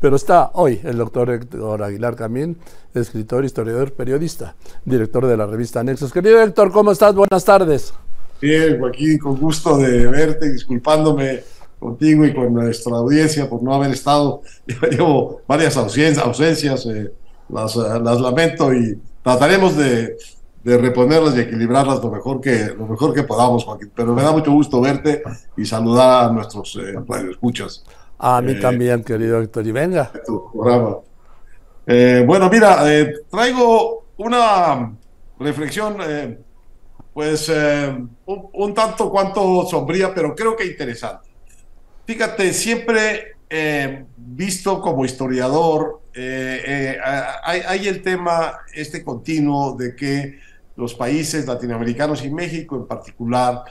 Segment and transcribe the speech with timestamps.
[0.00, 2.58] Pero está hoy el doctor Héctor Aguilar Camín,
[2.94, 6.12] escritor, historiador, periodista, director de la revista Nexos.
[6.12, 7.14] Querido Héctor, ¿cómo estás?
[7.14, 7.94] Buenas tardes.
[8.40, 11.40] Bien, Joaquín, con gusto de verte, disculpándome
[11.78, 14.42] contigo y con nuestra audiencia por no haber estado.
[14.90, 17.12] Llevo varias ausencias, eh,
[17.48, 20.16] las, las, lamento y trataremos de,
[20.62, 23.90] de, reponerlas y equilibrarlas lo mejor, que, lo mejor que podamos, Joaquín.
[23.94, 25.22] Pero me da mucho gusto verte
[25.56, 26.94] y saludar a nuestros eh,
[27.30, 27.84] escuchas.
[28.18, 30.10] A mí eh, también, querido Héctor, y venga.
[30.24, 30.98] Tu programa.
[31.86, 32.82] Eh, bueno, mira,
[33.30, 34.92] traigo una
[35.38, 35.98] reflexión,
[37.12, 41.28] pues un, un tanto cuanto sombría, pero creo que interesante.
[42.04, 43.36] Fíjate, siempre
[44.16, 50.40] visto como historiador, hay, hay, el tema este continuo de que
[50.76, 53.64] los países latinoamericanos y México en particular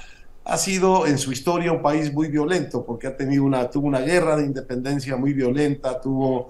[0.45, 4.01] ha sido en su historia un país muy violento porque ha tenido una, tuvo una
[4.01, 6.49] guerra de independencia muy violenta, tuvo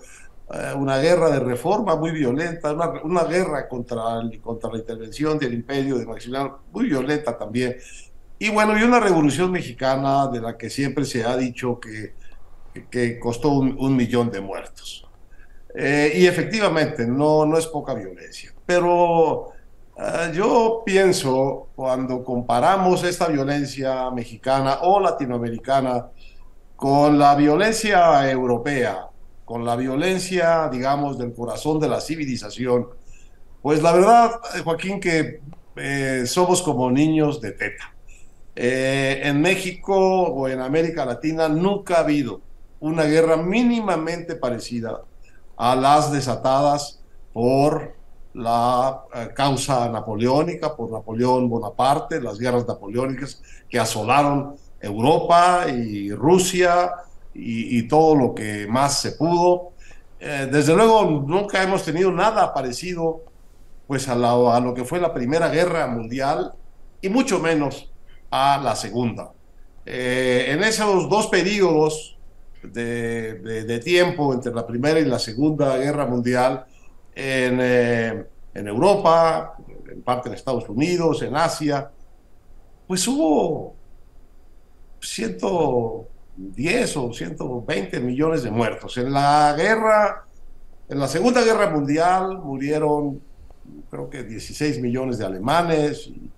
[0.53, 5.53] eh, una guerra de reforma muy violenta, una, una guerra contra, contra la intervención del
[5.53, 7.77] imperio de Maximiliano muy violenta también.
[8.37, 12.13] Y bueno, y una revolución mexicana de la que siempre se ha dicho que,
[12.89, 15.07] que costó un, millón de muertos.
[15.73, 18.53] Eh, y efectivamente, no, no es poca violencia.
[18.65, 19.54] Pero
[19.97, 26.07] Ah, yo pienso, cuando comparamos esta violencia mexicana o latinoamericana
[26.75, 29.07] con la violencia europea,
[29.45, 32.87] con la violencia, digamos, del corazón de la civilización,
[33.61, 34.31] pues la verdad,
[34.65, 35.39] Joaquín, que
[35.77, 37.95] eh, somos como niños de teta.
[38.53, 42.41] Eh, en México o en América Latina nunca ha habido
[42.81, 45.01] una guerra mínimamente parecida
[45.55, 47.01] a las desatadas
[47.33, 47.94] por
[48.35, 56.91] la eh, causa napoleónica por Napoleón Bonaparte, las guerras napoleónicas que asolaron Europa y Rusia
[57.33, 59.71] y, todo lo que más se pudo.
[60.19, 63.23] Eh, desde luego nunca hemos tenido nada parecido
[63.87, 66.53] pues a, lo que fue la Primera Guerra Mundial
[67.01, 67.91] y mucho menos
[68.31, 69.31] a la Segunda.
[69.85, 72.17] Eh, en esos dos periodos
[72.63, 76.65] de, de, tiempo entre la Primera y la Segunda Guerra Mundial,
[77.13, 79.55] en, eh, en, Europa,
[79.91, 81.91] en parte en Estados Unidos, en Asia,
[82.87, 83.75] pues hubo
[84.99, 88.97] 110 o 120 millones de muertos.
[88.97, 90.25] En la guerra,
[90.89, 93.21] en la Segunda Guerra Mundial murieron
[93.89, 96.31] creo que 16 millones de alemanes y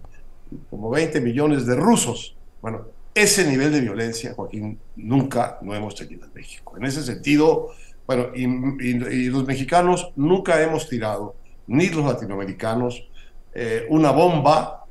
[0.70, 2.36] como 20 millones de rusos.
[2.62, 6.78] Bueno, ese nivel de violencia, Joaquín, nunca no hemos tenido en México.
[6.78, 7.70] En ese sentido,
[8.06, 11.36] bueno, y, los mexicanos nunca hemos tirado,
[11.68, 13.08] ni los latinoamericanos,
[13.54, 14.86] eh, una bomba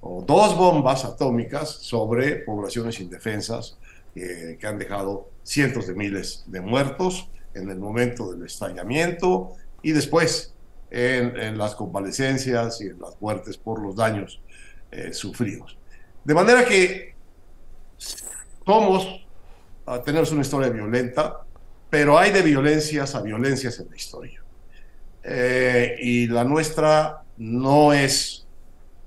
[0.00, 3.78] o dos bombas atómicas sobre poblaciones indefensas
[4.14, 9.92] eh, que han dejado cientos de miles de muertos en el momento del estallamiento y
[9.92, 10.54] después
[10.90, 14.40] en, las convalecencias y en las muertes por los daños
[14.90, 15.78] eh, sufridos.
[16.24, 17.14] De manera que
[18.66, 19.24] somos,
[20.04, 21.40] tenemos una historia violenta,
[21.88, 24.39] pero hay de violencias a violencias en la historia.
[25.22, 28.46] Eh, y la nuestra no es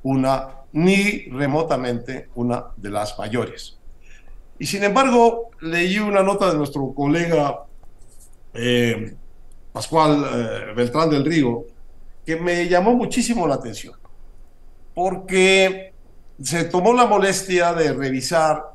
[0.04, 3.78] una, ni remotamente una de las mayores.
[4.60, 7.64] Y sin embargo, leí una nota de nuestro colega
[8.54, 9.16] eh,
[9.72, 11.66] Pascual eh, Beltrán del Río,
[12.24, 13.96] que me llamó muchísimo la atención,
[14.94, 15.94] porque
[16.42, 18.74] se tomó la molestia de revisar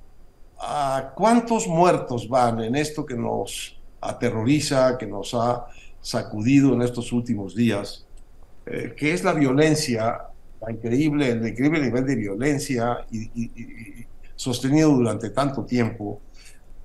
[0.59, 5.67] a cuántos muertos van en esto que nos aterroriza, que nos ha
[6.09, 8.07] sacudido en estos últimos días,
[8.65, 10.23] eh, que es la violencia,
[10.67, 16.23] increíble, el increíble nivel de violencia y, sostenido durante tanto tiempo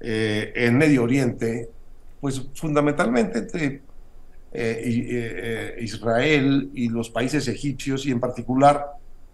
[0.02, 1.70] eh, en Medio Oriente,
[2.20, 3.82] pues fundamentalmente entre
[4.52, 8.88] eh, Israel y los países egipcios y en particular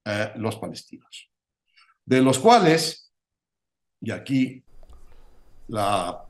[0.06, 1.29] eh, los palestinos.
[2.06, 3.12] De los cuales,
[4.01, 4.63] y aquí
[5.68, 6.25] la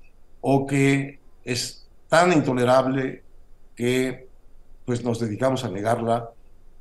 [0.42, 3.24] o que es tan intolerable
[3.76, 4.28] que
[4.86, 6.30] pues nos dedicamos a negarla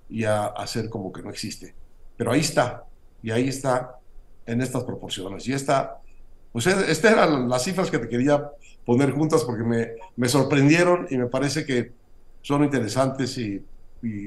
[0.08, 1.74] y a hacer como que no existe.
[2.16, 2.84] Pero ahí está,
[3.22, 3.98] y ahí está
[4.46, 5.48] en estas proporciones.
[5.48, 6.00] Y esta,
[6.54, 8.48] pues estas eran las cifras que te quería
[8.84, 11.90] poner juntas porque me, me sorprendieron y me parece que
[12.42, 13.60] son interesantes y,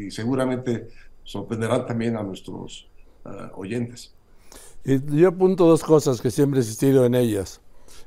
[0.10, 0.90] seguramente
[1.24, 2.90] sorprenderán también a nuestros
[3.24, 4.14] uh, oyentes.
[4.84, 7.62] Y yo apunto dos cosas que siempre he insistido en ellas,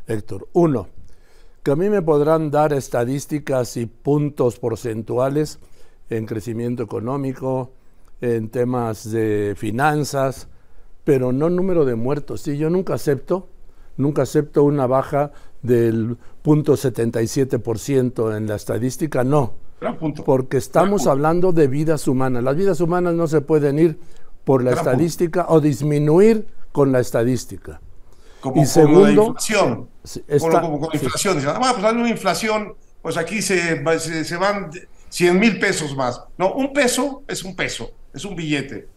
[0.06, 0.48] Héctor.
[0.52, 0.88] Uno,
[1.62, 5.60] que a mí me podrán dar estadísticas y puntos porcentuales
[6.10, 7.72] en crecimiento económico,
[8.20, 10.48] en temas de finanzas,
[11.04, 12.42] pero no número de muertos.
[12.42, 13.48] Sí, yo nunca acepto,
[14.00, 15.32] nunca acepto una baja
[15.62, 19.54] del punto 77% en la estadística, no.
[20.24, 22.42] Porque estamos hablando de vidas humanas.
[22.42, 23.98] Las vidas humanas no se pueden ir
[24.44, 27.80] por la estadística o disminuir con la estadística.
[28.40, 29.88] Como, y segundo, la inflación.
[30.40, 31.36] como, con la inflación.
[31.36, 34.70] Dicen, ah, pues hay una inflación, pues aquí se, se, se van
[35.08, 36.22] 100 mil pesos más.
[36.36, 38.88] No, un peso es un peso es un billete.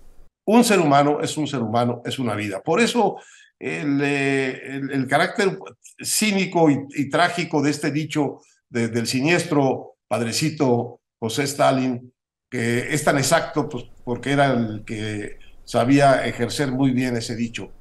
[0.45, 2.61] Un ser humano es un ser humano, es una vida.
[2.61, 3.17] Por eso
[3.63, 5.57] el, eh, carácter
[6.03, 12.11] cínico y, trágico de este dicho del siniestro padrecito José Stalin,
[12.49, 17.71] que es tan exacto pues, porque era el que sabía ejercer muy bien ese dicho.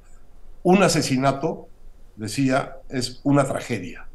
[0.61, 1.67] Un asesinato,
[2.15, 4.07] decía, es una tragedia.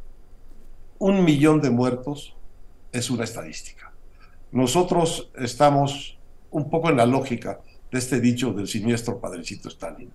[0.99, 2.35] Un millón de muertos
[2.93, 3.93] es una estadística.
[4.53, 6.19] Nosotros estamos
[6.51, 7.61] un poco en la lógica
[7.91, 10.11] de este dicho del siniestro padrecito Stalin.